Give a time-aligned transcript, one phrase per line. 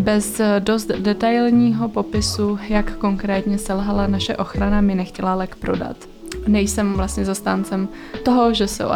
[0.00, 5.96] Bez eh, dost detailního popisu, jak konkrétně selhala naše ochrana, mi nechtěla lek prodat.
[6.48, 7.88] Nejsem vlastně zastáncem
[8.24, 8.92] toho, že o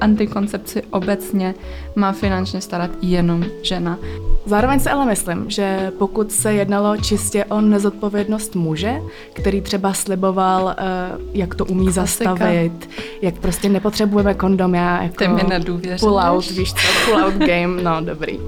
[0.00, 1.54] antikoncepci obecně
[1.96, 3.98] má finančně starat jenom žena.
[4.46, 9.00] Zároveň se ale myslím, že pokud se jednalo čistě o nezodpovědnost muže,
[9.32, 10.84] který třeba sliboval, eh,
[11.32, 12.02] jak to umí Klasika.
[12.02, 12.90] zastavit,
[13.22, 16.00] jak prostě nepotřebujeme kondom, já jako ty mi nedůvěřuješ.
[16.00, 18.38] pull out, víš co, pull out game, no dobrý.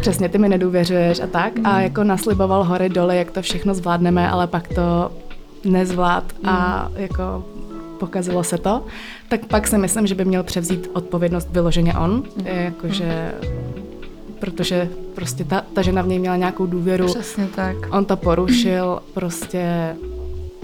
[0.00, 1.58] Přesně, ty mi nedůvěřuješ a tak.
[1.58, 1.66] Mm.
[1.66, 5.10] A jako nasliboval hory doly, jak to všechno zvládneme, ale pak to
[5.64, 6.48] nezvlád mm.
[6.48, 7.44] a jako
[7.98, 8.84] pokazilo se to,
[9.28, 12.46] tak pak si myslím, že by měl převzít odpovědnost vyloženě on, mm.
[12.46, 13.34] jakože
[14.44, 17.06] protože prostě ta, ta žena v něj měla nějakou důvěru.
[17.06, 17.76] Přesně tak.
[17.90, 19.96] On to porušil, prostě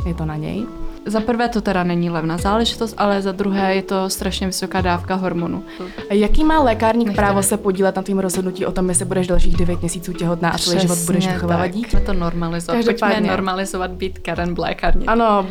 [0.06, 0.66] je to na něj.
[1.06, 5.14] Za prvé to teda není levná záležitost, ale za druhé je to strašně vysoká dávka
[5.14, 5.64] hormonu.
[6.10, 7.26] Jaký má lékárník Nechtěli.
[7.26, 10.58] právo se podílet na tvým rozhodnutí o tom, jestli budeš dalších 9 měsíců těhotná a
[10.58, 12.00] celý život budeš vychovávat dítě?
[12.00, 12.84] To normalizovat.
[12.84, 15.06] Pojďme normalizovat být Karen v lékárně.
[15.06, 15.46] Ano.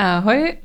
[0.00, 0.56] Ahoj,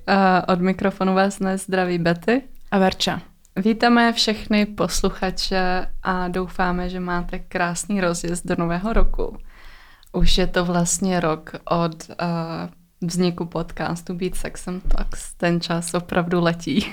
[0.47, 2.41] od mikrofonu vás dnes zdraví Betty.
[2.71, 3.21] A Verča.
[3.55, 9.37] Vítáme všechny posluchače a doufáme, že máte krásný rozjezd do nového roku.
[10.11, 12.15] Už je to vlastně rok od uh,
[13.01, 15.33] vzniku podcastu Beat Sex and Talks.
[15.33, 16.85] Ten čas opravdu letí.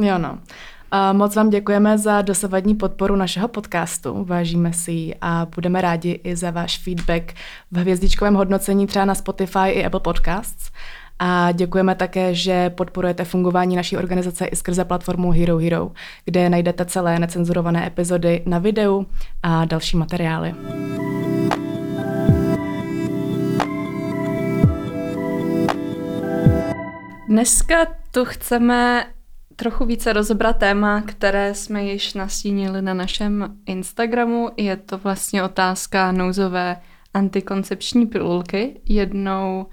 [0.00, 0.38] Jo no.
[0.90, 6.10] A moc vám děkujeme za dosavadní podporu našeho podcastu, vážíme si ji a budeme rádi
[6.10, 7.32] i za váš feedback
[7.70, 10.70] v hvězdičkovém hodnocení třeba na Spotify i Apple Podcasts.
[11.22, 15.90] A děkujeme také, že podporujete fungování naší organizace i skrze platformu Hero Hero,
[16.24, 19.06] kde najdete celé necenzurované epizody na videu
[19.42, 20.54] a další materiály.
[27.28, 27.76] Dneska
[28.10, 29.06] tu chceme
[29.56, 34.50] trochu více rozebrat téma, které jsme již nastínili na našem Instagramu.
[34.56, 36.76] Je to vlastně otázka nouzové
[37.14, 38.80] antikoncepční pilulky.
[38.84, 39.66] Jednou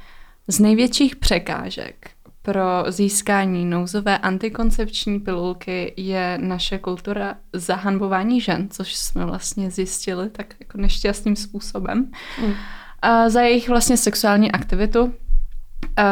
[0.48, 2.10] z největších překážek
[2.42, 10.54] pro získání nouzové antikoncepční pilulky je naše kultura zahanbování žen, což jsme vlastně zjistili tak
[10.60, 12.12] jako nešťastným způsobem.
[12.42, 12.54] Mm.
[13.02, 15.14] A za jejich vlastně sexuální aktivitu.
[15.96, 16.04] A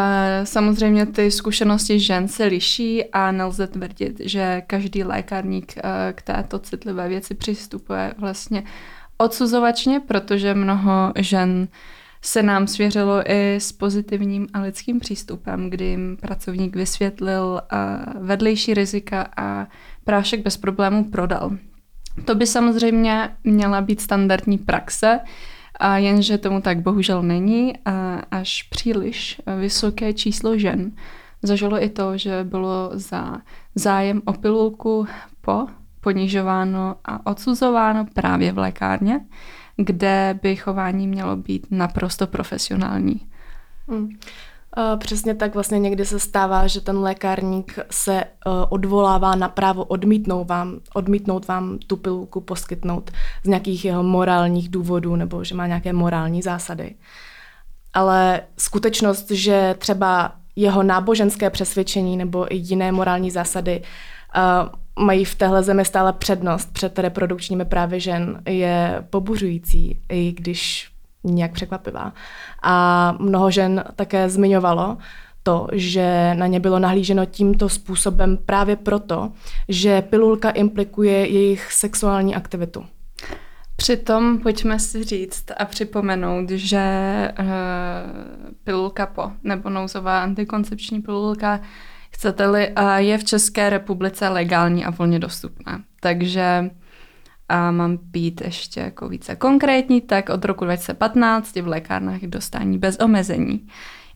[0.43, 5.73] samozřejmě ty zkušenosti žen se liší a nelze tvrdit, že každý lékárník
[6.13, 8.63] k této citlivé věci přistupuje vlastně
[9.17, 11.67] odsuzovačně, protože mnoho žen
[12.25, 17.61] se nám svěřilo i s pozitivním a lidským přístupem, kdy jim pracovník vysvětlil
[18.19, 19.67] vedlejší rizika a
[20.03, 21.51] prášek bez problémů prodal.
[22.25, 25.19] To by samozřejmě měla být standardní praxe,
[25.79, 30.91] a jenže tomu tak bohužel není a až příliš vysoké číslo žen
[31.43, 33.37] zažilo i to, že bylo za
[33.75, 35.07] zájem o pilulku
[35.41, 35.67] po
[36.01, 39.19] ponižováno a odsuzováno právě v lékárně
[39.77, 43.21] kde by chování mělo být naprosto profesionální.
[43.87, 44.09] Hmm.
[44.97, 48.27] Přesně tak vlastně někdy se stává, že ten lékárník se e,
[48.69, 53.11] odvolává na právo odmítnout vám, odmítnout vám tu pilulku poskytnout
[53.43, 56.95] z nějakých jeho morálních důvodů nebo že má nějaké morální zásady.
[57.93, 63.81] Ale skutečnost, že třeba jeho náboženské přesvědčení nebo i jiné morální zásady
[64.99, 70.91] mají v téhle zemi stále přednost před reprodukčními právy žen, je pobuřující, i když
[71.23, 72.13] nějak překvapivá.
[72.63, 74.97] A mnoho žen také zmiňovalo
[75.43, 79.31] to, že na ně bylo nahlíženo tímto způsobem právě proto,
[79.69, 82.85] že pilulka implikuje jejich sexuální aktivitu.
[83.75, 86.83] Přitom pojďme si říct a připomenout, že
[87.39, 87.45] uh,
[88.63, 91.59] pilulka po nebo nouzová antikoncepční pilulka
[92.15, 95.81] chcete-li, je v České republice legální a volně dostupná.
[95.99, 96.69] Takže
[97.49, 102.77] a mám být ještě jako více konkrétní, tak od roku 2015 je v lékárnách dostání
[102.77, 103.67] bez omezení.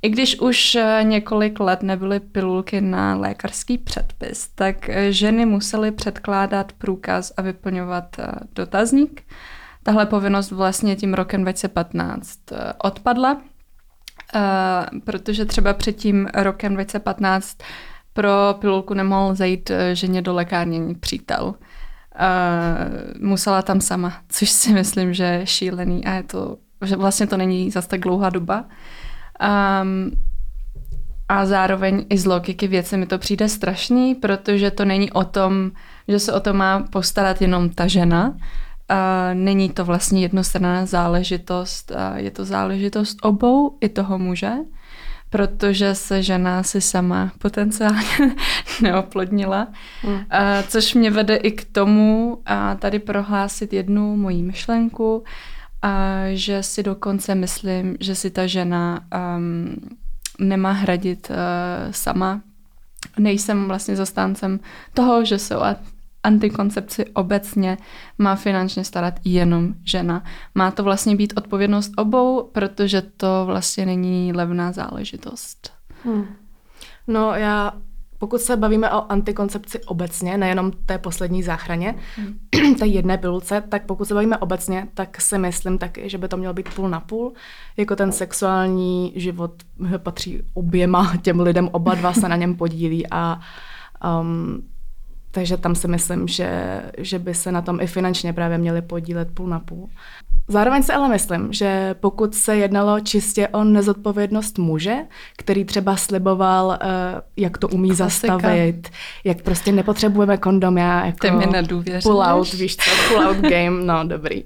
[0.02, 5.92] I když už e, několik let nebyly pilulky na lékařský předpis, tak e, ženy musely
[5.92, 9.22] předkládat průkaz a vyplňovat e, dotazník.
[9.84, 12.40] Tahle povinnost vlastně tím rokem 2015
[12.84, 13.42] odpadla,
[15.04, 17.58] protože třeba před tím rokem 2015
[18.14, 21.56] pro pilulku nemohl zajít eh, ženě do lékárně přítel.
[22.20, 27.28] Uh, musela tam sama, což si myslím, že je šílený a je to, že vlastně
[27.28, 28.66] to není zase tak dlouhá doba.
[29.82, 30.12] Um,
[31.30, 35.72] a zároveň i z logiky věci mi to přijde strašný, protože to není o tom,
[36.08, 38.38] že se o to má postarat jenom ta žena.
[38.92, 38.96] Uh,
[39.34, 44.52] není to vlastně jednostranná záležitost, uh, je to záležitost obou i toho muže
[45.30, 48.36] protože se žena si sama potenciálně
[48.82, 49.68] neoplodnila.
[50.02, 50.26] Hmm.
[50.68, 55.24] což mě vede i k tomu a tady prohlásit jednu moji myšlenku
[55.82, 59.00] a že si dokonce myslím, že si ta žena
[59.38, 59.76] um,
[60.40, 61.36] nemá hradit uh,
[61.92, 62.42] sama.
[63.20, 64.60] Nejsem vlastně zastáncem
[64.94, 65.64] toho, že se o
[66.24, 67.78] antikoncepci obecně
[68.18, 70.24] má finančně starat jenom žena.
[70.56, 75.74] Má to vlastně být odpovědnost obou, protože to vlastně není levná záležitost.
[76.04, 76.26] Hmm.
[77.08, 77.74] No já
[78.20, 82.76] pokud se bavíme o antikoncepci obecně, nejenom té poslední záchraně, hmm.
[82.80, 86.38] té jedné pilulce, tak pokud se bavíme obecně, tak si myslím taky, že by to
[86.38, 87.34] mělo být půl na půl.
[87.78, 89.52] Jako ten sexuální život
[89.98, 93.40] patří oběma těm lidem, oba dva se na něm podílí a
[94.22, 94.64] um,
[95.32, 99.28] takže tam si myslím, že, že by se na tom i finančně právě měli podílet
[99.34, 99.90] půl na půl.
[100.48, 104.96] Zároveň si ale myslím, že pokud se jednalo čistě o nezodpovědnost muže,
[105.38, 106.78] který třeba sliboval, uh,
[107.38, 108.06] jak to umí Klasika.
[108.06, 108.90] zastavit,
[109.24, 111.46] jak prostě nepotřebujeme kondom, já jako ty mi
[112.04, 114.44] pull out, víš co, pull out game, no dobrý.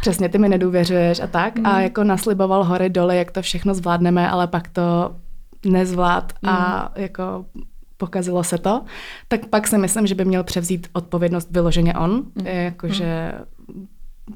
[0.00, 1.58] Přesně, ty mi nedůvěřuješ a tak.
[1.58, 1.66] Mm.
[1.66, 1.82] A mhm.
[1.82, 5.14] jako nasliboval hory dole, jak to všechno zvládneme, ale pak to
[5.66, 6.48] nezvlád mm.
[6.48, 7.02] a mhm.
[7.02, 7.44] jako
[8.02, 8.82] pokazilo se to,
[9.28, 12.46] tak pak si myslím, že by měl převzít odpovědnost vyloženě on, mm.
[12.46, 13.86] jakože mm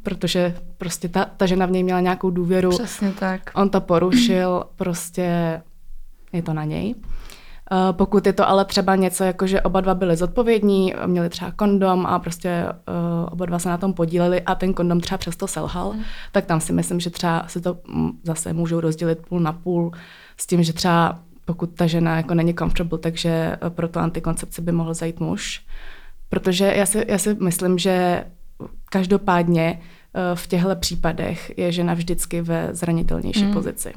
[0.03, 2.71] protože prostě ta, ta žena v něj měla nějakou důvěru.
[2.71, 3.51] Přesně tak.
[3.55, 5.63] On to porušil, prostě
[6.33, 6.95] je to na něj.
[6.95, 11.51] Uh, pokud je to ale třeba něco, jako že oba dva byli zodpovědní, měli třeba
[11.51, 15.47] kondom a prostě uh, oba dva se na tom podíleli a ten kondom třeba přesto
[15.47, 16.03] selhal, mm.
[16.33, 17.79] tak tam si myslím, že třeba si to
[18.23, 19.93] zase můžou rozdělit půl na půl
[20.37, 24.63] s tím, že třeba pokud ta žena jako není comfortable, takže eh, pro to antikoncepci
[24.63, 25.67] by mohl zajít muž.
[26.29, 28.25] Protože já si, já si myslím, že
[28.91, 33.53] každopádně eh, v těchto případech je žena vždycky ve zranitelnější mm.
[33.53, 33.93] pozici.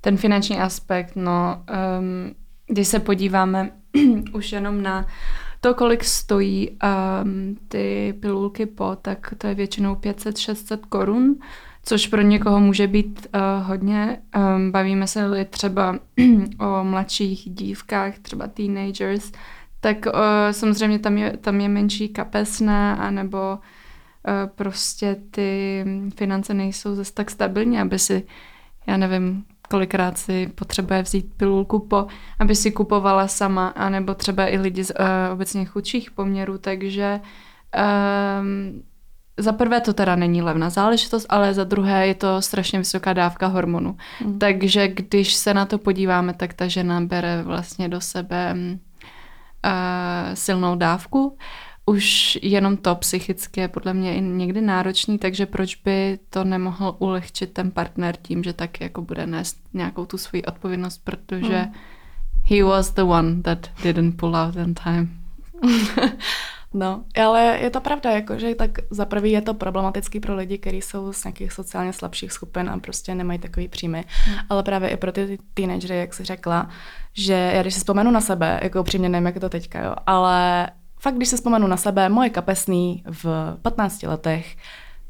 [0.00, 1.62] Ten finanční aspekt, no,
[1.98, 2.34] um,
[2.66, 3.70] když se podíváme
[4.32, 5.06] už jenom na
[5.60, 11.36] to, kolik stojí um, ty pilulky po, tak to je většinou 500-600 korun,
[11.84, 14.18] což pro někoho může být uh, hodně.
[14.36, 15.98] Um, bavíme se třeba
[16.60, 19.32] o mladších dívkách, třeba teenagers,
[19.80, 20.12] tak uh,
[20.50, 23.58] samozřejmě tam je, tam je menší kapesné, anebo
[24.28, 25.84] Eh, prostě ty
[26.16, 28.26] finance nejsou zase tak stabilní, aby si,
[28.86, 32.06] já nevím, kolikrát si potřebuje vzít pilulku po,
[32.38, 37.20] aby si kupovala sama, anebo třeba i lidi z uh, obecně chudších poměrů, takže
[38.40, 38.82] um,
[39.36, 43.46] za prvé to teda není levná záležitost, ale za druhé je to strašně vysoká dávka
[43.46, 43.96] hormonu.
[44.24, 44.38] Mm.
[44.38, 48.70] Takže když se na to podíváme, tak ta žena bere vlastně do sebe uh,
[50.34, 51.36] silnou dávku
[51.86, 56.96] už jenom to psychicky je podle mě i někdy náročný, takže proč by to nemohl
[56.98, 61.72] ulehčit ten partner tím, že tak jako bude nést nějakou tu svoji odpovědnost, protože mm.
[62.44, 65.20] he was the one that didn't pull out in time.
[66.74, 70.58] No, ale je to pravda, jako, že tak za prvý je to problematický pro lidi,
[70.58, 74.34] kteří jsou z nějakých sociálně slabších skupin a prostě nemají takový příjmy, mm.
[74.50, 76.68] ale právě i pro ty teenagery, jak jsi řekla,
[77.12, 79.94] že já když si vzpomenu na sebe, jako upřímně nevím, jak je to teďka, jo,
[80.06, 84.56] ale fakt, když se vzpomenu na sebe, moje kapesný v 15 letech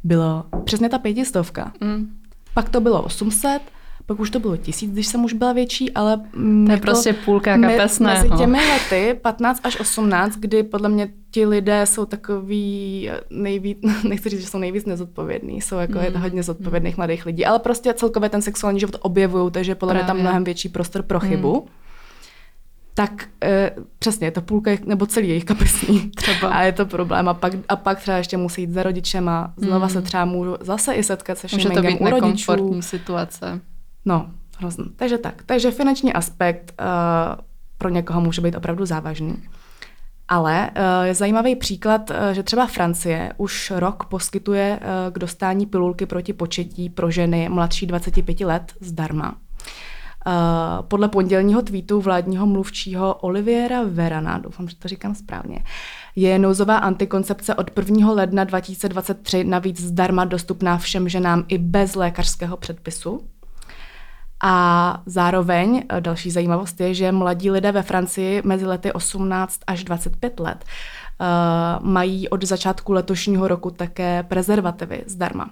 [0.05, 1.73] bylo přesně ta pětistovka.
[1.81, 2.17] Mm.
[2.55, 3.63] Pak to bylo 800,
[4.07, 6.17] pak už to bylo tisíc, když jsem už byla větší, ale...
[6.17, 8.29] To je jako prostě půlka kapesného.
[8.29, 13.79] Mezi těmi lety, 15 až 18, kdy podle mě ti lidé jsou takový nejvíc,
[14.09, 16.23] nechci říct, že jsou nejvíc nezodpovědní, jsou jako mm.
[16.23, 20.05] hodně zodpovědných mladých lidí, ale prostě celkově ten sexuální život objevují, takže podle Právě.
[20.05, 21.55] mě tam mnohem větší prostor pro chybu.
[21.55, 21.85] Mm
[22.95, 26.11] tak e, přesně, je to půlka nebo celý jejich kapesní.
[26.11, 26.49] Třeba.
[26.49, 27.29] A je to problém.
[27.29, 29.93] A pak, a pak třeba ještě musí jít za rodičem a znova mm.
[29.93, 32.83] se třeba můžu zase i setkat se Může to být rodičů.
[32.83, 33.61] situace.
[34.05, 34.85] No, hrozný.
[34.97, 35.43] Takže tak.
[35.47, 36.87] Takže finanční aspekt uh,
[37.79, 39.43] pro někoho může být opravdu závažný.
[40.29, 45.67] Ale uh, je zajímavý příklad, uh, že třeba Francie už rok poskytuje uh, k dostání
[45.67, 49.37] pilulky proti početí pro ženy mladší 25 let zdarma.
[50.27, 55.65] Uh, podle pondělního tweetu vládního mluvčího Oliviera Verana, doufám, že to říkám správně,
[56.17, 58.13] je nouzová antikoncepce od 1.
[58.13, 63.21] ledna 2023 navíc zdarma dostupná všem ženám i bez lékařského předpisu.
[64.47, 69.85] A zároveň eh, další zajímavost je, že mladí lidé ve Francii mezi lety 18 až
[69.85, 70.65] 25 let
[71.21, 75.51] uh, mají od začátku letošního roku také prezervativy zdarma.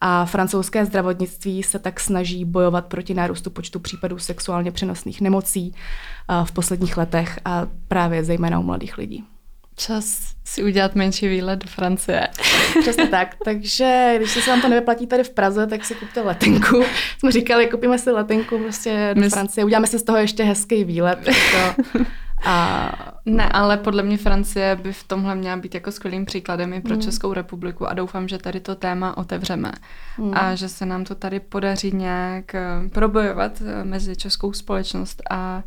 [0.00, 6.44] A francouzské zdravotnictví se tak snaží bojovat proti nárůstu počtu případů sexuálně přenosných nemocí uh,
[6.44, 9.31] v posledních letech a právě zejména u mladých lidí.
[9.76, 12.28] Čas si udělat menší výlet do Francie.
[12.80, 13.36] Přesně tak.
[13.44, 16.84] Takže když se vám to nevyplatí tady v Praze, tak si kupte letenku.
[17.18, 20.84] Jsme říkali, kupíme si letenku prostě do My Francie, uděláme si z toho ještě hezký
[20.84, 21.18] výlet.
[21.26, 21.82] Jako,
[22.44, 22.92] A...
[23.26, 26.92] Ne, ale podle mě Francie by v tomhle měla být jako skvělým příkladem i pro
[26.92, 27.02] hmm.
[27.02, 29.72] Českou republiku a doufám, že tady to téma otevřeme
[30.16, 30.34] hmm.
[30.34, 35.62] a že se nám to tady podaří nějak eh, probojovat eh, mezi českou společnost a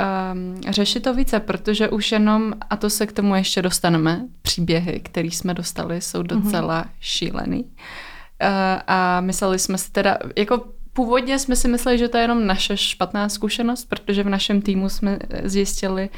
[0.00, 5.00] um, řešit to více, protože už jenom, a to se k tomu ještě dostaneme, příběhy,
[5.00, 6.26] které jsme dostali, jsou mhm.
[6.26, 6.90] docela mm-hmm.
[7.00, 7.64] šílený.
[7.64, 7.68] Uh,
[8.86, 12.76] a mysleli jsme si teda, jako původně jsme si mysleli, že to je jenom naše
[12.76, 16.08] špatná zkušenost, protože v našem týmu jsme zjistili,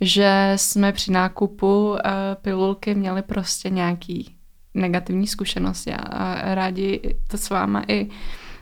[0.00, 1.98] že jsme při nákupu uh,
[2.42, 4.34] pilulky měli prostě nějaký
[4.74, 8.04] negativní zkušenosti a rádi to s váma i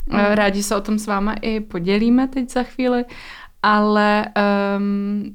[0.07, 0.19] mm.
[0.19, 3.05] rádi se o tom s váma i podělíme teď za chvíli
[3.67, 4.27] ale
[4.79, 5.35] um,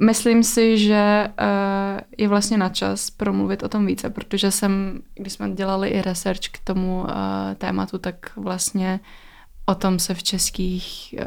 [0.00, 5.32] myslím si, že uh, je vlastně na čas promluvit o tom více, protože jsem, když
[5.32, 7.08] jsme dělali i research k tomu uh,
[7.58, 9.00] tématu, tak vlastně
[9.66, 11.26] o tom se v českých uh,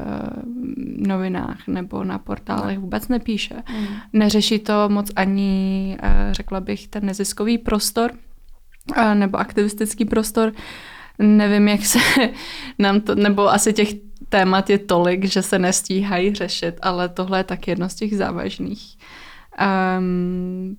[1.08, 2.82] novinách nebo na portálech no.
[2.82, 3.56] vůbec nepíše.
[3.56, 3.88] Mm.
[4.14, 8.12] Neřeší to moc ani, uh, řekla bych, ten neziskový prostor
[8.98, 10.52] uh, nebo aktivistický prostor.
[11.20, 12.00] Nevím, jak se
[12.80, 17.44] nám to, nebo asi těch témat je tolik, že se nestíhají řešit, ale tohle je
[17.44, 18.98] tak jedno z těch závažných.
[19.98, 20.78] Um,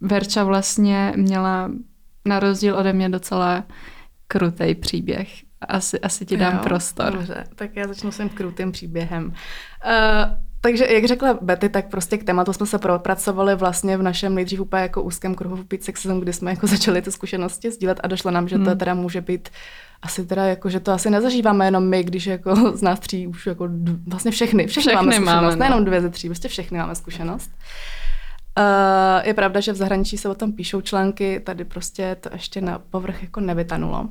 [0.00, 1.70] Verča vlastně měla
[2.24, 3.64] na rozdíl ode mě docela
[4.26, 5.28] krutý příběh.
[5.60, 7.12] Asi, asi ti dám jo, prostor.
[7.12, 9.26] Dobře, tak já začnu svým krutým příběhem.
[9.26, 9.32] Uh,
[10.60, 14.60] takže jak řekla Betty, tak prostě k tématu jsme se propracovali vlastně v našem nejdřív
[14.60, 18.06] úplně jako úzkém kruhu v Pete Sexism, kdy jsme jako začali ty zkušenosti sdílet a
[18.06, 18.78] došlo nám, že to hmm.
[18.78, 19.48] teda může být
[20.02, 23.46] asi teda jako, že to asi nezažíváme jenom my, když jako z nás tří už
[23.46, 23.68] jako
[24.06, 25.56] vlastně všechny, všechny, všechny máme zkušenost, máme, no.
[25.56, 27.50] nejenom dvě ze tří, prostě všechny máme zkušenost.
[28.58, 32.60] Uh, je pravda, že v zahraničí se o tom píšou články, tady prostě to ještě
[32.60, 34.08] na povrch jako nevytanulo.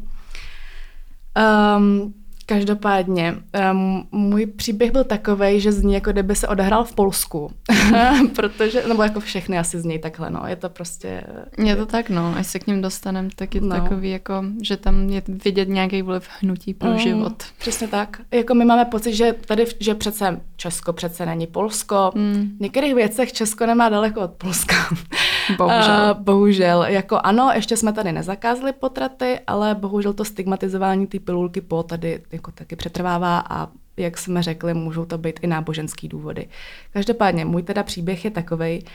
[1.78, 2.14] Um,
[2.50, 3.36] Každopádně,
[3.72, 7.52] um, můj příběh byl takový, že zní jako kdyby se odehrál v Polsku,
[8.36, 11.24] protože, nebo jako všechny asi zní takhle, no, je to prostě...
[11.58, 13.76] Je to tak, no, až se k ním dostaneme, tak je to no.
[13.76, 17.44] takový, jako, že tam je vidět nějaký vliv hnutí pro mm, život.
[17.58, 18.22] Přesně tak.
[18.32, 22.52] Jako my máme pocit, že tady, že přece Česko přece není Polsko, mm.
[22.58, 24.76] v některých věcech Česko nemá daleko od Polska.
[25.58, 26.16] Bohužel.
[26.18, 26.84] Uh, bohužel.
[26.84, 32.22] Jako ano, ještě jsme tady nezakázali potraty, ale bohužel to stigmatizování té pilulky po tady
[32.32, 36.48] jako taky přetrvává a jak jsme řekli, můžou to být i náboženský důvody.
[36.94, 38.86] Každopádně můj teda příběh je takový,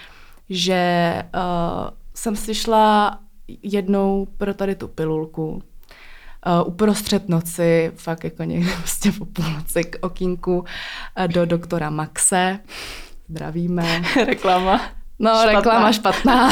[0.50, 3.18] že uh, jsem si šla
[3.62, 5.62] jednou pro tady tu pilulku, uh,
[6.68, 10.64] uprostřed noci, fakt jako někde prostě po půlnoci k okínku uh,
[11.26, 12.58] do doktora Maxe.
[13.28, 14.02] Zdravíme.
[14.26, 14.80] Reklama.
[15.18, 15.52] No, špatná.
[15.52, 16.50] reklama špatná.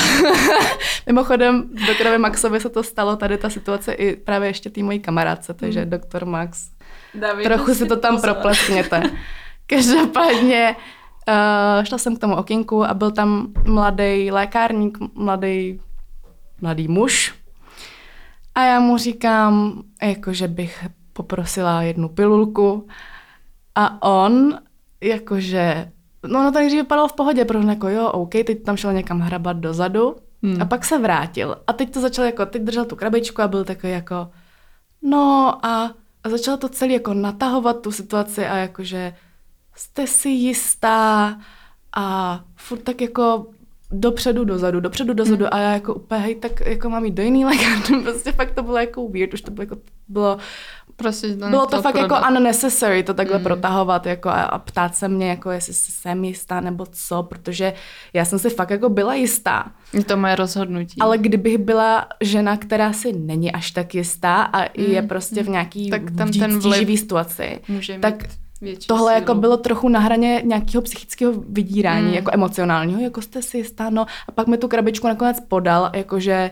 [1.07, 5.55] Mimochodem, doktorovi Maxovi se to stalo, tady ta situace i právě ještě té mojí kamarádce,
[5.55, 5.91] takže hmm.
[5.91, 6.71] doktor Max,
[7.15, 8.31] David, trochu si to tam pozor.
[8.31, 9.03] propleskněte.
[9.67, 10.77] Každopádně
[11.29, 15.81] uh, šla jsem k tomu okinku a byl tam mladý lékárník, mladý,
[16.61, 17.35] mladý muž.
[18.55, 22.89] A já mu říkám, jako že bych poprosila jednu pilulku.
[23.75, 24.59] A on,
[25.01, 25.93] jakože
[26.27, 29.57] No, no takže vypadal v pohodě, protože jako jo, OK, teď tam šel někam hrabat
[29.57, 30.63] dozadu hmm.
[30.63, 31.57] a pak se vrátil.
[31.67, 34.31] A teď to začal jako, teď držel tu krabičku a byl takový jako,
[35.03, 39.15] no a, a začal to celý jako natahovat tu situaci a jakože
[39.75, 41.39] jste si jistá
[41.97, 43.47] a furt tak jako
[43.91, 45.51] dopředu, dozadu, dopředu, dozadu hmm.
[45.53, 48.63] a já jako úplně, hej, tak jako mám jít do jiný lékárny, prostě fakt to
[48.63, 49.77] bylo jako weird, už to bylo jako,
[50.09, 50.39] bylo
[51.03, 52.23] Prostě to Bylo to fakt prodat.
[52.23, 53.45] jako unnecessary to takhle mm.
[53.45, 57.73] protahovat jako a, a ptát se mě, jako jestli jsem jistá nebo co, protože
[58.13, 59.71] já jsem si fakt jako byla jistá.
[59.93, 61.01] Je to moje rozhodnutí.
[61.01, 64.85] Ale kdybych byla žena, která si není až tak jistá a mm.
[64.85, 67.61] je prostě v nějaký tak tam ten vliv situaci,
[68.01, 68.15] tak
[68.87, 69.31] tohle jako sílu.
[69.31, 72.15] jako bylo trochu na hraně nějakého psychického vydírání, mm.
[72.15, 76.51] jako emocionálního, jako jste si jistá, no a pak mi tu krabičku nakonec podal, jakože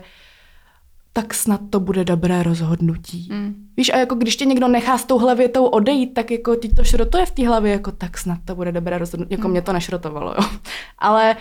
[1.13, 3.29] tak snad to bude dobré rozhodnutí.
[3.31, 3.55] Mm.
[3.77, 6.83] Víš, a jako když tě někdo nechá s touhle větou odejít, tak jako ti to
[6.83, 9.33] šrotuje v té hlavě, jako tak snad to bude dobré rozhodnutí.
[9.33, 9.51] Jako mm.
[9.51, 10.49] mě to nešrotovalo, jo.
[10.97, 11.35] Ale,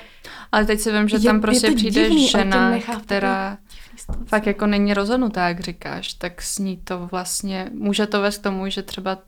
[0.53, 3.59] ale teď si vím, že je, tam prostě přijde divný, žena, která
[4.27, 8.43] fakt jako není rozhodnutá, jak říkáš, tak s ní to vlastně, může to vést k
[8.43, 9.19] tomu, že třeba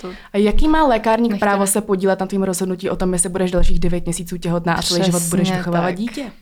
[0.00, 1.50] to a jaký má lékárník nechtěli.
[1.50, 4.82] právo se podílet na tvým rozhodnutí o tom, jestli budeš dalších 9 měsíců těhotná a
[4.82, 6.32] celý život budeš vychovávat dítě?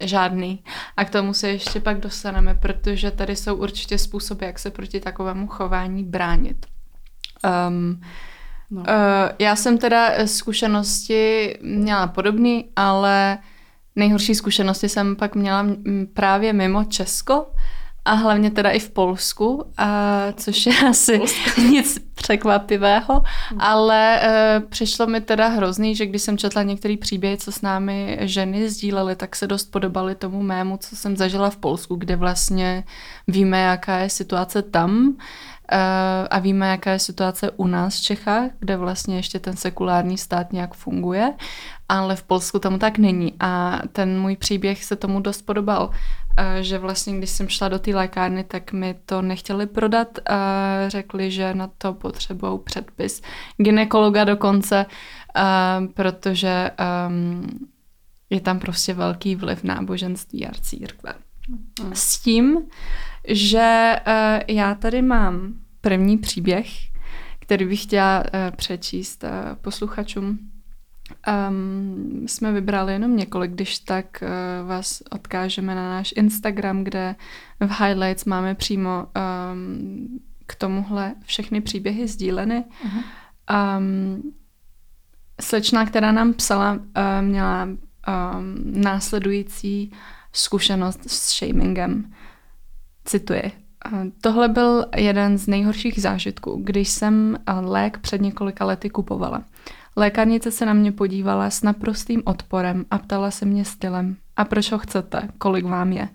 [0.00, 0.64] Žádný.
[0.96, 5.00] A k tomu se ještě pak dostaneme, protože tady jsou určitě způsoby, jak se proti
[5.00, 6.66] takovému chování bránit.
[7.68, 8.00] Um,
[8.70, 8.80] no.
[8.80, 8.86] uh,
[9.38, 13.38] já jsem teda zkušenosti měla podobný, ale
[13.96, 15.66] nejhorší zkušenosti jsem pak měla
[16.14, 17.46] právě mimo Česko
[18.04, 21.20] a hlavně teda i v Polsku, a, což je asi
[21.70, 23.22] nic překvapivého,
[23.58, 28.18] ale e, přišlo mi teda hrozný, že když jsem četla některé příběhy, co s námi
[28.20, 32.84] ženy sdílely, tak se dost podobaly tomu mému, co jsem zažila v Polsku, kde vlastně
[33.28, 35.16] víme, jaká je situace tam
[35.72, 35.78] e,
[36.28, 40.52] a víme, jaká je situace u nás v Čechách, kde vlastně ještě ten sekulární stát
[40.52, 41.32] nějak funguje,
[41.88, 43.34] ale v Polsku tomu tak není.
[43.40, 45.90] A ten můj příběh se tomu dost podobal
[46.60, 50.38] že vlastně, když jsem šla do té lékárny, tak mi to nechtěli prodat a
[50.88, 53.22] řekli, že na to potřebují předpis
[53.56, 54.86] ginekologa dokonce,
[55.94, 56.70] protože
[57.08, 57.68] um,
[58.30, 61.14] je tam prostě velký vliv náboženství a církve.
[61.80, 61.94] Hmm.
[61.94, 62.58] S tím,
[63.28, 63.96] že
[64.48, 66.66] já tady mám první příběh,
[67.38, 68.24] který bych chtěla
[68.56, 69.24] přečíst
[69.60, 70.38] posluchačům.
[71.48, 77.14] Um, jsme vybrali jenom několik, když tak uh, vás odkážeme na náš Instagram, kde
[77.60, 79.06] v highlights máme přímo
[79.52, 82.64] um, k tomuhle všechny příběhy sdíleny.
[82.84, 83.02] Uh-huh.
[83.78, 84.32] Um,
[85.40, 86.80] slečna, která nám psala, uh,
[87.20, 87.76] měla um,
[88.82, 89.92] následující
[90.32, 92.12] zkušenost s shamingem.
[93.04, 93.52] Cituji.
[94.20, 99.44] Tohle byl jeden z nejhorších zážitků, když jsem lék před několika lety kupovala.
[99.96, 104.16] Lékárnice se na mě podívala s naprostým odporem a ptala se mě stylem.
[104.36, 105.28] A proč ho chcete?
[105.38, 106.08] Kolik vám je?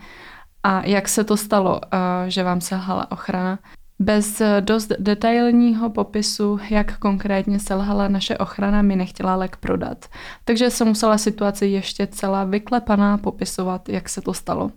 [0.64, 1.98] A jak se to stalo, eh,
[2.30, 3.60] že vám selhala ochrana?
[4.00, 10.06] Bez dost detailního popisu, jak konkrétně selhala naše ochrana, mi nechtěla lék prodat.
[10.46, 14.72] Takže jsem musela situaci ještě celá vyklepaná popisovat, jak se to stalo.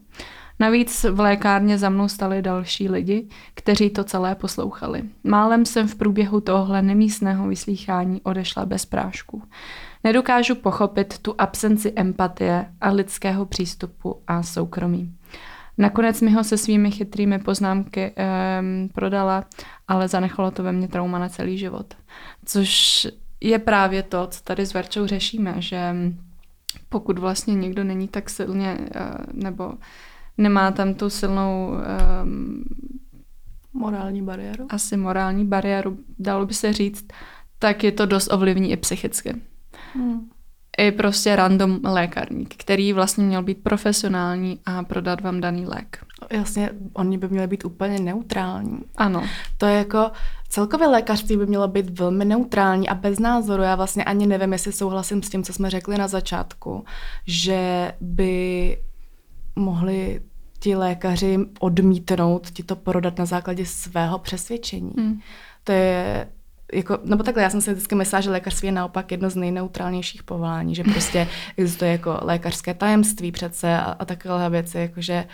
[0.61, 5.03] Navíc v lékárně za mnou stali další lidi, kteří to celé poslouchali.
[5.25, 9.43] Málem jsem v průběhu tohle nemístného vyslýchání odešla bez prášku.
[10.05, 15.15] Nedokážu pochopit tu absenci empatie a lidského přístupu a soukromí.
[15.79, 19.45] Nakonec mi ho se svými chytrými poznámky um, prodala,
[19.89, 21.95] ale zanechalo to ve mně trauma na celý život.
[22.45, 23.07] Což
[23.41, 25.95] je právě to, co tady s Verčou řešíme, že
[26.89, 29.73] pokud vlastně někdo není tak silně uh, nebo
[30.39, 31.71] nemá tam tu silnou
[32.23, 32.65] um,
[33.73, 34.67] morální bariéru.
[34.69, 37.07] Asi morální bariéru, dalo by se říct,
[37.59, 39.35] tak je to dost ovlivní i psychicky.
[39.95, 40.29] Hmm.
[40.79, 45.99] I prostě random lékárník, který vlastně měl být profesionální a prodat vám daný lék.
[46.31, 48.79] Jasně, oni by měli být úplně neutrální.
[48.97, 49.23] Ano.
[49.57, 50.11] To je jako,
[50.49, 53.63] celkově lékařství by mělo být velmi neutrální a bez názoru.
[53.63, 56.85] Já vlastně ani nevím, jestli souhlasím s tím, co jsme řekli na začátku,
[57.27, 58.77] že by
[59.59, 60.21] mohli
[60.59, 64.93] ti lékaři odmítnout ti to prodat na základě svého přesvědčení.
[64.97, 65.21] Hmm.
[65.65, 66.29] To je
[66.73, 70.23] jako, nebo takhle, já jsem si vždycky myslela, že lékařství je naopak jedno z nejneutrálnějších
[70.23, 75.25] povolání, že prostě existuje jako lékařské tajemství přece a, a takové věci, jakože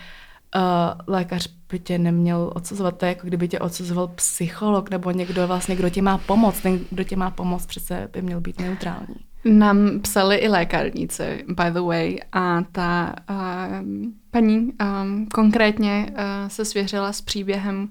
[0.55, 0.61] uh,
[1.07, 5.75] lékař by tě neměl odsuzovat, to je jako kdyby tě odsuzoval psycholog nebo někdo vlastně,
[5.75, 9.15] kdo ti má pomoct, ten, kdo ti má pomoct, přece by měl být neutrální.
[9.45, 13.87] Nám psali i lékárníci, by the way, a ta uh,
[14.31, 16.15] paní um, konkrétně uh,
[16.47, 17.89] se svěřila s příběhem,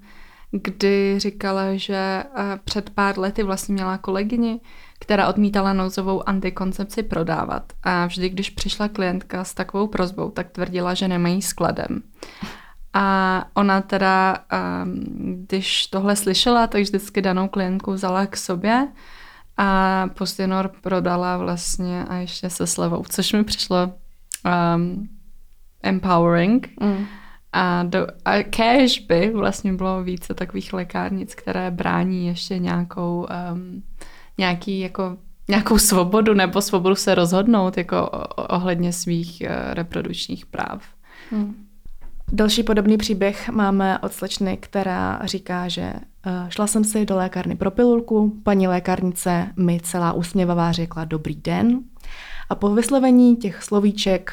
[0.50, 4.60] kdy říkala, že uh, před pár lety vlastně měla kolegyni,
[5.00, 7.72] která odmítala nouzovou antikoncepci prodávat.
[7.82, 12.02] A vždy, když přišla klientka s takovou prozbou, tak tvrdila, že nemají skladem.
[12.94, 14.38] A ona teda,
[14.84, 15.04] um,
[15.48, 18.88] když tohle slyšela, tak vždycky danou klientku vzala k sobě
[19.56, 23.92] a Postinor prodala vlastně a ještě se slevou, což mi přišlo
[24.76, 25.08] um,
[25.82, 26.68] empowering.
[26.80, 27.06] Mm.
[27.52, 33.82] A, do, a cash by vlastně bylo více takových lékárnic, které brání ještě nějakou, um,
[34.38, 35.16] nějaký jako
[35.48, 40.82] nějakou svobodu nebo svobodu se rozhodnout jako ohledně svých uh, reprodukčních práv.
[41.30, 41.66] Hmm.
[42.32, 45.92] Další podobný příběh máme od slečny, která říká, že
[46.48, 51.80] šla jsem si do lékárny pro pilulku, paní lékárnice mi celá usměvavá řekla dobrý den
[52.50, 54.32] a po vyslovení těch slovíček,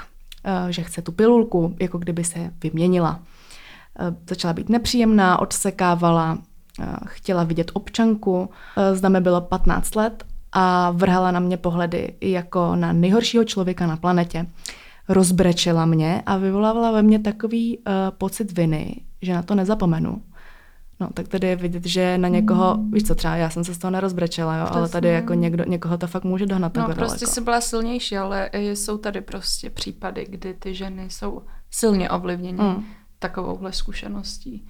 [0.64, 3.20] uh, že chce tu pilulku, jako kdyby se vyměnila.
[4.00, 6.38] Uh, začala být nepříjemná, odsekávala,
[7.08, 8.50] chtěla vidět občanku,
[8.94, 13.98] zda mi bylo 15 let a vrhala na mě pohledy jako na nejhoršího člověka na
[13.98, 14.46] planetě
[15.10, 17.80] rozbrečela mě a vyvolávala ve mně takový
[18.18, 20.22] pocit viny, že na to nezapomenu.
[21.02, 22.92] No, tak tady je vidět, že na někoho, mm.
[22.92, 25.98] víš co, třeba já jsem se z toho nerozbrečela, jo, ale tady jako někdo, někoho
[25.98, 30.54] to fakt může dohnat No, prostě jsi byla silnější, ale jsou tady prostě případy, kdy
[30.54, 32.84] ty ženy jsou silně ovlivněny mm.
[33.20, 34.68] takovouhle zkušeností.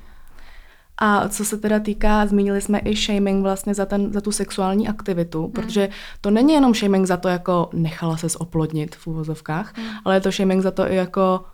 [0.97, 4.87] A co se teda týká, zmínili jsme i shaming vlastně za, ten, za tu sexuální
[4.87, 5.51] aktivitu, mm.
[5.51, 5.89] protože
[6.21, 9.83] to není jenom shaming za to, jako nechala se oplodnit v úvozovkách, mm.
[10.05, 11.45] ale je to shaming za to i jako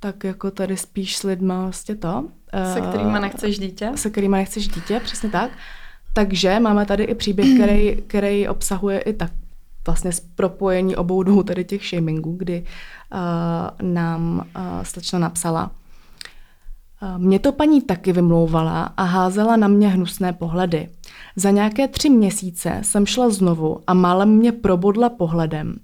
[0.00, 2.28] tak jako tady spíš s lidma vlastně to.
[2.74, 3.90] Se kterými nechceš dítě?
[3.94, 5.50] Se kterými nechceš dítě, přesně tak.
[6.12, 9.30] Takže máme tady i příběh, který, který obsahuje i tak
[9.86, 12.64] vlastně propojení obou dvou tady těch shamingů, kdy
[13.12, 15.70] uh, nám uh, slečna napsala,
[17.18, 20.88] mě to paní taky vymlouvala a házela na mě hnusné pohledy.
[21.36, 25.76] Za nějaké tři měsíce jsem šla znovu a málem mě probodla pohledem.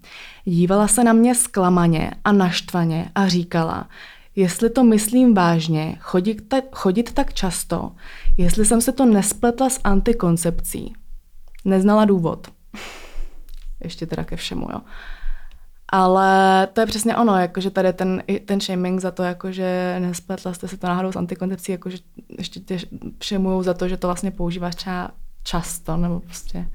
[0.45, 3.89] Dívala se na mě zklamaně a naštvaně a říkala,
[4.37, 7.93] jestli to myslím vážně, chodit, ta, chodit tak často,
[8.37, 10.93] jestli jsem se to nespletla s antikoncepcí.
[11.65, 12.49] Neznala důvod.
[13.85, 14.81] Ještě teda ke všemu, jo.
[15.89, 20.69] Ale to je přesně ono, jakože tady ten, ten shaming za to, jakože nespletla jste
[20.69, 21.99] se to náhodou s antikoncepcí, jakože
[22.39, 22.79] ještě tě
[23.61, 25.11] za to, že to vlastně používáš třeba
[25.43, 26.69] často, nebo prostě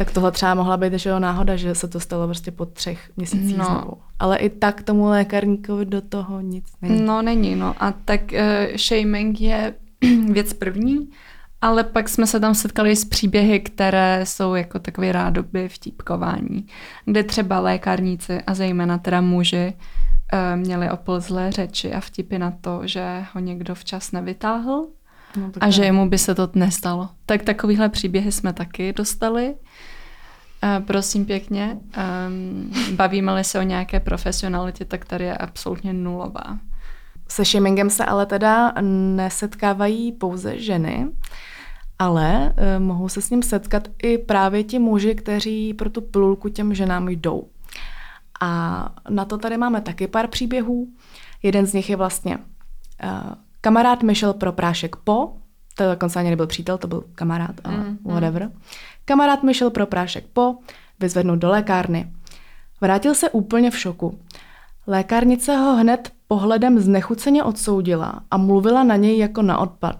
[0.00, 3.10] tak tohle třeba mohla být že jo, náhoda, že se to stalo prostě po třech
[3.16, 3.64] měsících no.
[3.64, 3.92] znovu.
[4.18, 7.02] Ale i tak tomu lékarníkovi do toho nic není.
[7.02, 7.74] No není, no.
[7.78, 9.74] A tak uh, shaming je
[10.32, 11.10] věc první,
[11.60, 16.66] ale pak jsme se tam setkali s příběhy, které jsou jako takové rádoby vtípkování,
[17.04, 19.72] kde třeba lékárníci a zejména teda muži
[20.32, 24.86] uh, měli opolzlé řeči a vtipy na to, že ho někdo včas nevytáhl
[25.36, 27.08] no, a že mu by se to nestalo.
[27.26, 29.54] Tak takovýhle příběhy jsme taky dostali.
[30.62, 31.78] Uh, prosím pěkně,
[32.28, 36.58] um, bavíme-li se o nějaké profesionalitě, tak tady je absolutně nulová.
[37.28, 38.72] Se shamingem se ale teda
[39.16, 41.08] nesetkávají pouze ženy,
[41.98, 46.48] ale uh, mohou se s ním setkat i právě ti muži, kteří pro tu pilulku
[46.48, 47.48] těm ženám jdou.
[48.40, 50.88] A na to tady máme taky pár příběhů.
[51.42, 55.32] Jeden z nich je vlastně uh, kamarád mi šel pro prášek po,
[55.74, 58.44] to dokonce ani nebyl přítel, to byl kamarád, uh, mm, whatever.
[58.44, 58.60] Mm.
[59.10, 60.56] Kamarád mi šel pro prášek po,
[61.00, 62.12] vyzvednout do lékárny.
[62.80, 64.18] Vrátil se úplně v šoku.
[64.86, 69.96] Lékárnice ho hned pohledem znechuceně odsoudila a mluvila na něj jako na odpad.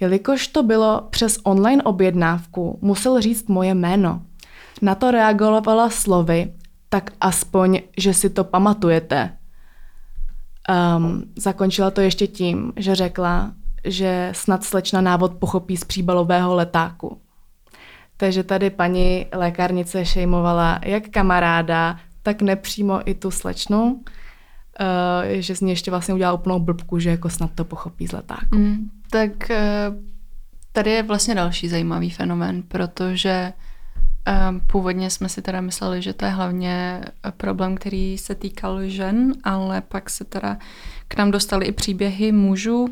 [0.00, 4.22] Jelikož to bylo přes online objednávku, musel říct moje jméno.
[4.82, 6.52] Na to reagovala slovy,
[6.88, 9.36] tak aspoň, že si to pamatujete.
[10.96, 13.52] Um, zakončila to ještě tím, že řekla,
[13.84, 17.23] že snad slečna návod pochopí z příbalového letáku.
[18.16, 24.00] Takže tady paní lékárnice šejmovala jak kamaráda, tak nepřímo i tu slečnu, uh,
[25.30, 28.56] že z ní ještě vlastně udělala úplnou blbku, že jako snad to pochopí z letáku.
[28.56, 29.56] Mm, tak uh,
[30.72, 33.52] tady je vlastně další zajímavý fenomén, protože
[34.48, 37.00] um, původně jsme si teda mysleli, že to je hlavně
[37.36, 40.58] problém, který se týkal žen, ale pak se teda
[41.08, 42.88] k nám dostali i příběhy mužů,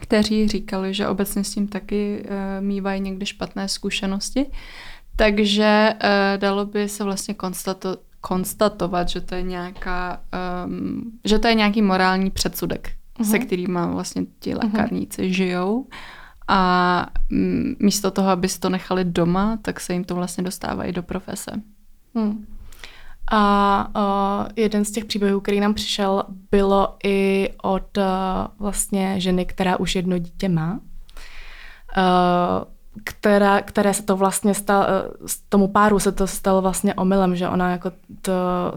[0.00, 2.30] kteří říkali, že obecně s tím taky uh,
[2.64, 4.46] mývají někdy špatné zkušenosti.
[5.16, 10.20] Takže uh, dalo by se vlastně konstato- konstatovat, že to je nějaká,
[10.66, 13.30] um, že to je nějaký morální předsudek, uh-huh.
[13.30, 14.60] se kterým vlastně ti mhm.
[14.64, 15.32] lékárníci uh-huh.
[15.32, 15.86] žijou.
[16.48, 20.84] A mm, místo toho, aby si to nechali doma, tak se jim to vlastně dostává
[20.84, 21.50] i do profese.
[22.14, 22.46] Hmm.
[23.30, 28.04] A uh, jeden z těch příběhů, který nám přišel, bylo i od uh,
[28.58, 30.80] vlastně ženy, která už jedno dítě má, uh,
[33.04, 37.48] která, které se to vlastně stalo, uh, tomu páru se to stalo vlastně omylem, že
[37.48, 38.32] ona jako to,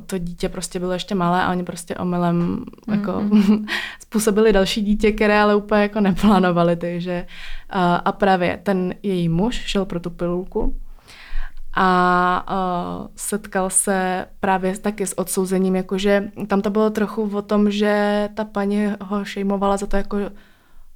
[0.05, 2.93] to dítě prostě bylo ještě malé a oni prostě omylem mm-hmm.
[2.93, 3.23] jako
[3.99, 7.25] způsobili další dítě, které ale úplně jako neplánovali, takže
[7.75, 10.75] uh, a právě ten její muž šel pro tu pilulku
[11.73, 17.71] a uh, setkal se právě taky s odsouzením, jakože tam to bylo trochu o tom,
[17.71, 20.17] že ta paní ho šejmovala za to, jako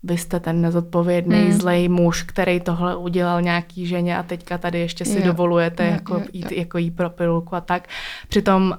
[0.03, 1.51] vy jste ten nezodpovědný, hmm.
[1.51, 5.25] zlej muž, který tohle udělal nějaký ženě a teďka tady ještě si jo.
[5.25, 6.57] dovolujete jo, jako, jo, jít, jo.
[6.59, 7.87] jako jí pro pilulku a tak.
[8.27, 8.77] Přitom uh,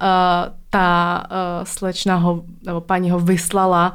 [0.70, 3.94] ta uh, slečna ho, nebo paní ho vyslala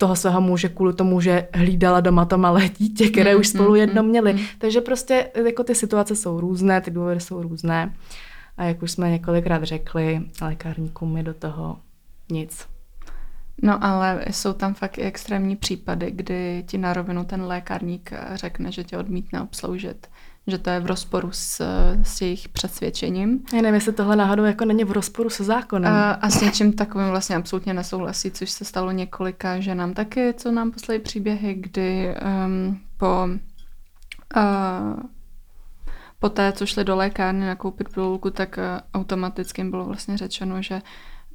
[0.00, 3.70] toho svého muže kvůli tomu, že hlídala doma to malé dítě, které mm, už spolu
[3.70, 4.32] mm, jedno mm, měli.
[4.32, 4.38] Mm.
[4.58, 7.94] Takže prostě jako ty situace jsou různé, ty důvody jsou různé.
[8.56, 11.80] A jak už jsme několikrát řekli, lékárníkům je do toho
[12.30, 12.66] nic.
[13.62, 18.72] No ale jsou tam fakt i extrémní případy, kdy ti na rovinu ten lékárník řekne,
[18.72, 20.06] že tě odmítne obsloužit
[20.50, 21.64] že to je v rozporu s,
[22.02, 23.44] s jejich přesvědčením.
[23.52, 25.92] Já nevím, jestli tohle náhodou jako není v rozporu se zákonem.
[25.92, 30.52] A, a s něčím takovým vlastně absolutně nesouhlasí, což se stalo několika ženám taky, co
[30.52, 32.14] nám poslali příběhy, kdy
[32.46, 33.28] um, po
[34.36, 35.02] uh,
[36.18, 40.62] po té, co šli do lékárny nakoupit pilulku, tak uh, automaticky jim bylo vlastně řečeno,
[40.62, 40.82] že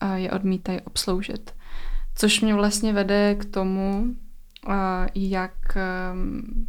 [0.04, 1.56] uh, je odmítají obsloužit.
[2.15, 4.06] Což mě vlastně vede k tomu,
[4.67, 4.73] uh,
[5.15, 5.54] jak
[6.13, 6.67] um,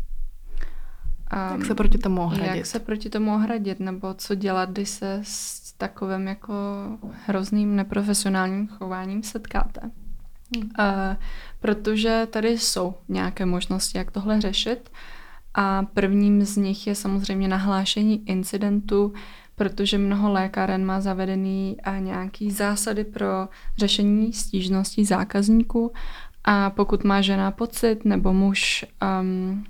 [1.32, 2.56] jak se proti tomu ohradit?
[2.56, 6.54] Jak se proti tomu ohradit, nebo co dělat, když se s takovým jako
[7.26, 9.80] hrozným neprofesionálním chováním setkáte?
[10.56, 10.70] Hmm.
[10.78, 11.16] Uh,
[11.60, 14.90] protože tady jsou nějaké možnosti, jak tohle řešit.
[15.54, 19.12] A prvním z nich je samozřejmě nahlášení incidentu,
[19.54, 25.92] protože mnoho lékáren má zavedený a nějaký zásady pro řešení stížností zákazníků
[26.44, 28.84] a pokud má žena pocit nebo muž,
[29.20, 29.64] um,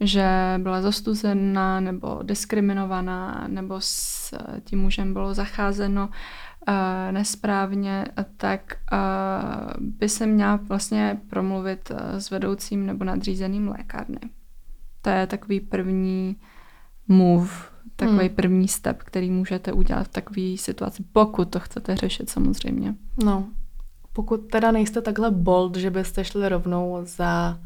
[0.00, 6.08] že byla zastuzená nebo diskriminovaná nebo s tím mužem bylo zacházeno
[6.68, 6.74] uh,
[7.10, 8.04] nesprávně,
[8.36, 8.60] tak
[8.92, 8.98] uh,
[9.80, 14.20] by se měla vlastně promluvit uh, s vedoucím nebo nadřízeným lékárny.
[15.02, 16.36] To je takový první
[17.08, 17.50] move,
[17.96, 18.36] takový hmm.
[18.36, 22.94] první step, který můžete udělat v takové situaci, pokud to chcete řešit samozřejmě.
[23.24, 23.48] No,
[24.12, 27.58] pokud teda nejste takhle bold, že byste šli rovnou za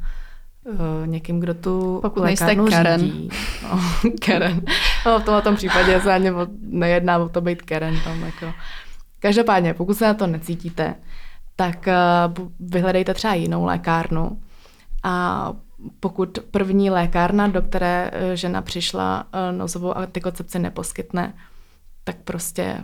[0.65, 3.01] uh, někým, kdo tu Pokud nejste Karen.
[3.01, 3.29] Řídí.
[3.63, 3.81] No,
[4.27, 4.63] Karen.
[5.07, 8.01] No, v tomhle tom případě se ani nejedná o to být Karen.
[8.05, 8.53] Tam jako.
[9.19, 10.95] Každopádně, pokud se na to necítíte,
[11.57, 11.89] tak
[12.39, 14.41] uh, vyhledejte třeba jinou lékárnu
[15.03, 15.53] a
[16.01, 21.35] pokud první lékárna, do které eh, žena přišla, nozovou antikoncepci neposkytne,
[22.05, 22.77] tak prostě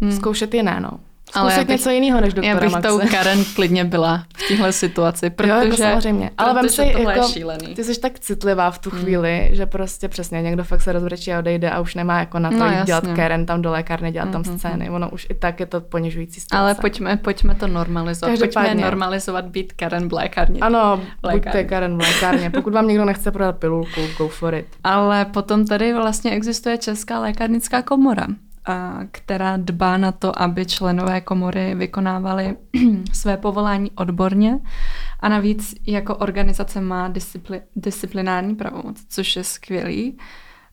[0.00, 0.12] hmm.
[0.12, 1.00] zkoušet jiné, no.
[1.34, 2.88] Ale bych, něco jiného než doktora Já bych Maxe.
[2.88, 6.30] tou Karen klidně byla v téhle situaci, protože, jo, jako samozřejmě.
[6.38, 7.74] Ale vem si, jako, šílený.
[7.74, 9.00] ty jsi tak citlivá v tu hmm.
[9.00, 9.54] chvíli, hmm.
[9.54, 12.56] že prostě přesně někdo fakt se rozbrečí a odejde a už nemá jako na to
[12.56, 14.32] no, jít dělat Karen tam do lékárny, dělat mm-hmm.
[14.32, 14.84] tam hmm, scény.
[14.84, 14.94] Hmm.
[14.94, 16.62] Ono už i tak je to ponižující situace.
[16.62, 18.30] Ale pojďme, pojďme to normalizovat.
[18.30, 18.70] Každopádně.
[18.70, 20.60] Pojďme normalizovat být Karen v lékárně.
[20.60, 21.00] Ano,
[21.32, 22.50] buďte Karen v lékárně.
[22.50, 24.66] Pokud vám někdo nechce prodat pilulku, go for it.
[24.84, 28.26] Ale potom tady vlastně existuje Česká lékárnická komora
[29.10, 32.56] která dbá na to, aby členové komory vykonávali
[33.12, 34.58] své povolání odborně
[35.20, 40.18] a navíc jako organizace má discipli- disciplinární pravomoc, což je skvělý.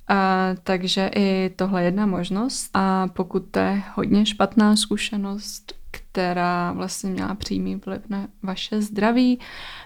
[0.08, 2.69] A, takže i tohle je jedna možnost.
[2.73, 9.39] A pokud to je hodně špatná zkušenost, která vlastně měla přímý vliv na vaše zdraví,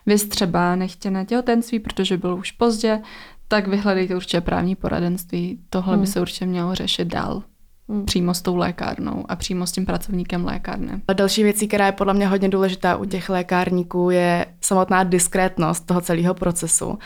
[0.05, 3.01] vy třeba nechtěné těhotenství, protože bylo už pozdě,
[3.47, 5.59] tak vyhledejte určitě právní poradenství.
[5.69, 6.01] Tohle hmm.
[6.01, 7.43] by se určitě mělo řešit dál
[7.91, 8.05] hmm.
[8.05, 11.01] přímo s tou lékárnou a přímo s tím pracovníkem lékárny.
[11.07, 15.85] A další věcí, která je podle mě hodně důležitá u těch lékárníků, je samotná diskrétnost
[15.85, 16.87] toho celého procesu.
[16.87, 16.97] Uh,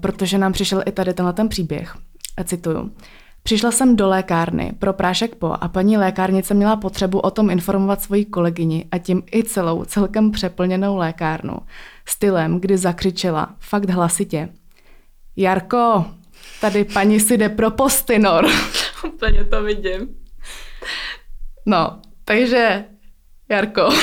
[0.00, 1.96] protože nám přišel i tady tenhle ten příběh.
[2.36, 2.90] A cituju.
[3.42, 8.02] Přišla jsem do lékárny pro prášek po a paní lékárnice měla potřebu o tom informovat
[8.02, 11.56] svoji kolegyni a tím i celou celkem přeplněnou lékárnu.
[12.06, 14.48] Stylem, kdy zakřičela, fakt hlasitě.
[15.36, 16.04] Jarko,
[16.60, 18.46] tady paní si jde pro postinor.
[19.14, 20.16] Úplně to vidím.
[21.66, 22.84] No, takže
[23.48, 23.88] Jarko.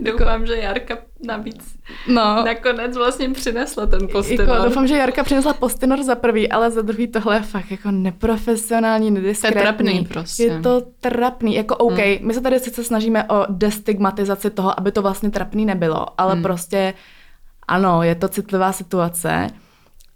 [0.00, 1.74] Doufám, že Jarka navíc
[2.08, 2.44] no.
[2.44, 4.48] nakonec vlastně přinesla ten postinor.
[4.48, 7.90] Jako, doufám, že Jarka přinesla postinor za prvý, ale za druhý tohle je fakt jako
[7.90, 9.52] neprofesionální, nediskrétní.
[9.52, 10.42] To je trapný prostě.
[10.42, 11.54] Je to trapný.
[11.54, 12.16] Jako OK, hmm.
[12.20, 16.42] my se tady sice snažíme o destigmatizaci toho, aby to vlastně trapný nebylo, ale hmm.
[16.42, 16.94] prostě
[17.68, 19.46] ano, je to citlivá situace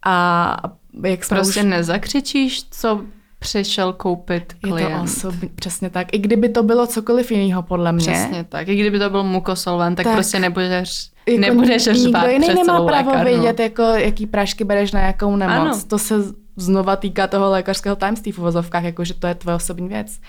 [0.04, 0.56] a
[1.04, 1.66] jak jsme Prostě už...
[1.66, 3.04] nezakřičíš, co
[3.38, 4.90] přišel koupit klient.
[4.90, 6.14] Je to osobní, přesně tak.
[6.14, 8.12] I kdyby to bylo cokoliv jiného, podle mě.
[8.12, 8.68] Přesně tak.
[8.68, 13.11] I kdyby to byl mukosolvent, tak, tak prostě nebudeš, jako nebudeš řvát jiný nemá právo
[13.11, 13.24] lékárnu.
[13.24, 15.76] vědět, jako, jaký prášky bereš na jakou nemoc.
[15.76, 15.82] Ano.
[15.88, 16.14] To se
[16.56, 20.20] znova týká toho lékařského tajemství v uvozovkách, jako že to je tvoje osobní věc.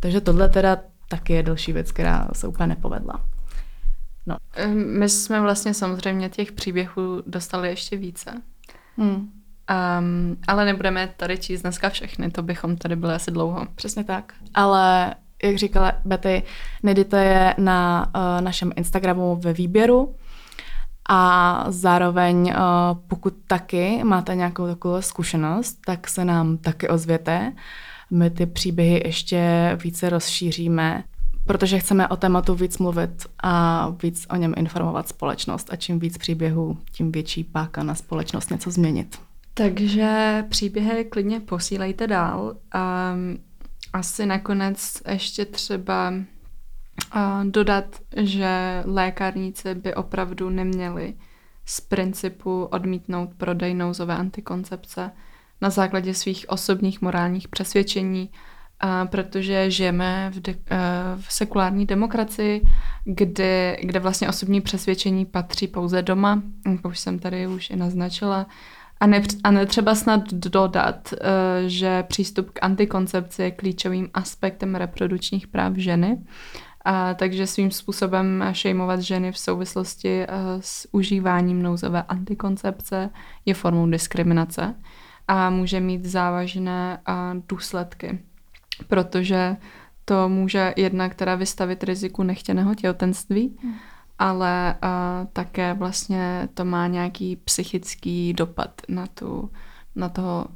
[0.00, 0.76] Takže tohle teda
[1.08, 3.20] taky je další věc, která se úplně nepovedla.
[4.26, 4.36] No.
[4.74, 8.30] My jsme vlastně samozřejmě těch příběhů dostali ještě více.
[8.96, 9.30] Hmm.
[9.98, 13.66] Um, ale nebudeme tady číst dneska všechny, to bychom tady byli asi dlouho.
[13.74, 14.32] Přesně tak.
[14.54, 16.42] Ale jak říkala Betty,
[16.82, 20.14] najdete je na uh, našem Instagramu ve výběru
[21.08, 22.54] a zároveň uh,
[23.08, 27.52] pokud taky máte nějakou takovou zkušenost, tak se nám taky ozvěte.
[28.10, 31.04] My ty příběhy ještě více rozšíříme,
[31.46, 35.72] protože chceme o tématu víc mluvit a víc o něm informovat společnost.
[35.72, 39.20] A čím víc příběhů, tím větší páka na společnost něco změnit.
[39.54, 42.56] Takže příběhy klidně posílejte dál.
[42.72, 43.14] A
[43.92, 46.12] asi nakonec ještě třeba
[47.44, 47.84] dodat,
[48.16, 51.14] že lékárníci by opravdu neměli
[51.64, 55.10] z principu odmítnout prodej nouzové antikoncepce
[55.60, 58.30] na základě svých osobních morálních přesvědčení,
[58.80, 60.54] a protože žijeme v, de,
[61.16, 62.62] v sekulární demokracii,
[63.04, 68.46] kde, kde vlastně osobní přesvědčení patří pouze doma, jak už jsem tady už i naznačila,
[69.00, 71.18] a, ne, a netřeba snad dodat, uh,
[71.66, 76.18] že přístup k antikoncepci je klíčovým aspektem reprodukčních práv ženy.
[76.84, 83.10] A takže svým způsobem šejmovat ženy v souvislosti uh, s užíváním nouzové antikoncepce
[83.46, 84.74] je formou diskriminace
[85.28, 86.98] a může mít závažné
[87.48, 88.18] důsledky,
[88.88, 89.56] protože
[90.04, 93.74] to může jedna, která vystavit riziku nechtěného těhotenství, hmm.
[94.18, 99.50] ale uh, také vlastně to má nějaký psychický dopad na, tu,
[99.94, 100.46] na toho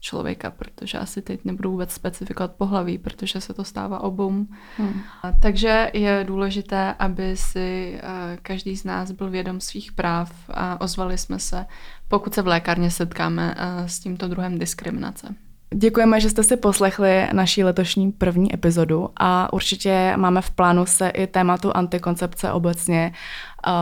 [0.00, 4.30] člověka, protože asi teď nebudu vůbec specifikovat pohlaví, protože se to stává obou.
[4.76, 5.02] Hmm.
[5.42, 8.00] Takže je důležité, aby si
[8.42, 11.66] každý z nás byl vědom svých práv a ozvali jsme se,
[12.08, 13.54] pokud se v lékárně setkáme
[13.86, 15.34] s tímto druhem diskriminace.
[15.74, 21.08] Děkujeme, že jste si poslechli naší letošní první epizodu a určitě máme v plánu se
[21.08, 23.12] i tématu antikoncepce obecně
[23.66, 23.72] uh,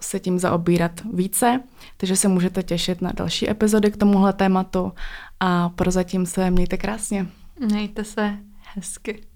[0.00, 1.60] se tím zaobírat více,
[1.96, 4.92] takže se můžete těšit na další epizody k tomuhle tématu
[5.40, 7.26] a prozatím se mějte krásně.
[7.60, 8.36] Mějte se
[8.74, 9.33] hezky.